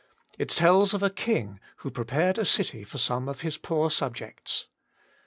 [0.39, 4.67] It tells of a king who prepared a city for some of his poor subjects.